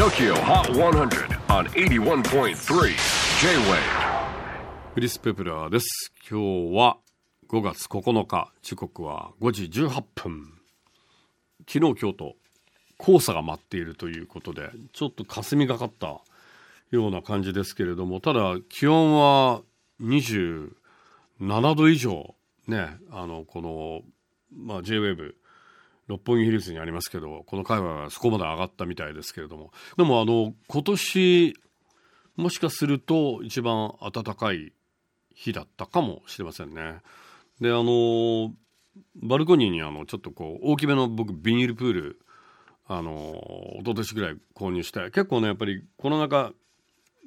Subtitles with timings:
[0.00, 1.12] TOKYO HOT 100
[1.48, 2.54] on 81.3
[3.42, 3.76] J-WAVE
[4.94, 6.10] クリス・ペプラーです。
[6.26, 6.96] 今日は
[7.50, 8.50] 5月9日。
[8.62, 10.54] 時刻は5時18分。
[11.68, 12.36] 昨日今日と
[12.98, 16.22] 黄砂が舞っているということでちょっと霞がかった
[16.90, 19.60] ような感じですけれどもただ気温は
[20.00, 20.70] 27
[21.76, 22.34] 度以上。
[22.66, 24.00] ねあのこの、
[24.50, 25.34] まあ、JWAVE
[26.10, 31.54] 六本木ヒルズにありますけどこの界隈はそこまで上がったみたいですけれどもでもあの今年
[32.36, 34.72] もしかすると一番暖かい
[35.32, 36.96] 日だったかもしれませんね。
[37.60, 38.52] であの
[39.22, 42.20] バルコニーにあのちょっとこう大きめの僕ビニールプール
[42.88, 43.40] あの
[43.78, 46.52] 一昨年ぐらい購入して結構ねやっぱりこの中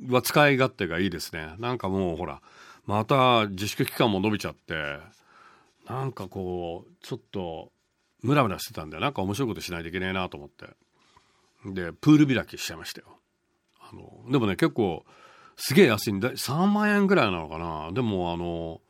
[0.09, 2.41] は使い勝手がいいですねなんかもうほら
[2.85, 4.97] また自粛期間も伸びちゃって
[5.87, 7.71] なんかこうちょっと
[8.23, 10.67] ムラムラしてたんでなんか面白いことしないといけないなと思って。
[11.65, 13.07] でプール開きしちゃいましたよ。
[13.79, 15.05] あのでもね結構
[15.55, 16.31] すげえ安いんだ。
[16.31, 17.91] 3万円ぐらいなのかな。
[17.91, 18.81] でもあの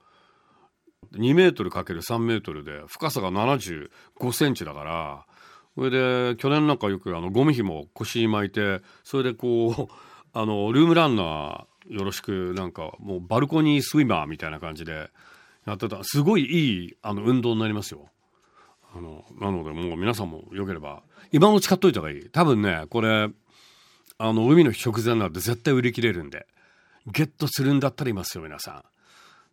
[1.13, 3.89] 2メートル ×3 メートルで深さが75
[4.31, 5.25] センチだから
[5.75, 9.93] それで去年なんかよくあのゴミ紐腰に巻いてそれでこう
[10.33, 15.11] あのルームランナーよろしくなんかもうバルコニースイマーみたいな感じで
[15.65, 16.03] やってた。
[16.03, 18.09] すごいいいあの運動になりますよ。
[18.95, 22.29] あのなのでもう皆さんもよければ今のうち買っといた方がいい。
[22.29, 23.29] 多分ねこれ
[24.17, 26.45] あの海の日直前なんで絶対売り切れるんで
[27.07, 28.83] ゲットするんだったらいますよ皆さん。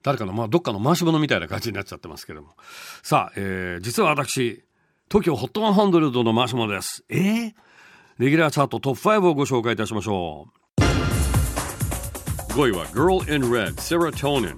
[0.02, 2.54] 誰かのまあどっかの回し物みたいな感じになっちゃってますけども。
[3.02, 4.62] さあ、えー、実は私
[5.10, 7.04] 東京ホット100の回し物です。
[7.08, 7.52] えー、
[8.18, 10.60] レギュラーチャートトップ5をご紹介いたしましょう。
[12.52, 14.56] 5位は Girl in Red Serotonin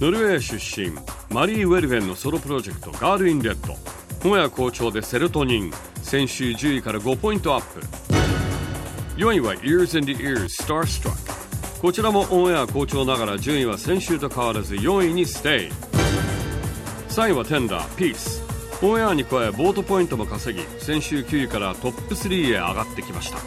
[0.00, 0.90] ノルウェー出身
[1.34, 3.74] マリー・ウルヴェンのソロプロジェクト Girl in Red オ
[4.28, 5.72] ンエア好調でセロトニン。
[6.02, 7.80] 先週10位から5ポイントアップ。
[9.16, 11.12] 4位は Years and Years Starstruck
[11.80, 15.70] こちらもオンエア好調ながら順位は先週と変わらず4位にステイ。
[17.08, 18.42] 3位は TENDRE PIECE
[18.84, 23.38] オンエアに加え vote ポイントも稼ぎ先週9位からトップ3へ上がってきました。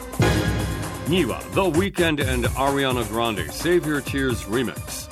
[1.09, 5.11] 2位は The Weeknd and Ariana Grande Save Your Tears Remix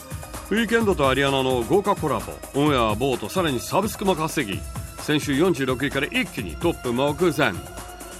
[0.50, 2.32] ウィーケンドとアリアナの豪華コラボ。
[2.56, 4.62] オンエアボートさらにサブスクも稼ぎ
[5.00, 7.54] 先週46位から一気にトップ目前。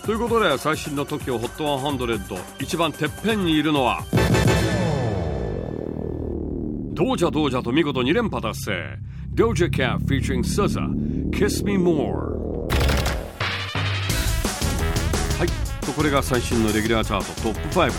[0.06, 4.06] ということで最新の TOKIOHOT100 一番てっぺんにいるのは
[6.94, 8.98] どうじゃどうじゃと見事2連覇達成。
[9.36, 12.38] Doja Cat featuring SZA Kiss Me More
[15.38, 17.92] はいとこれが最新のレギュラーチャートトップ5、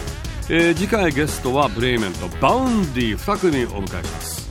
[0.51, 4.51] えー、次回ゲストは BREIMEN と Vaundy 2組お迎えします。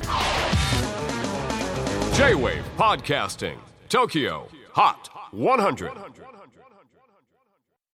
[2.16, 5.92] J-WAVE PODCASTING TOKYO HOT 100